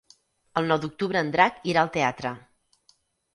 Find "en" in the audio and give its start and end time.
1.25-1.29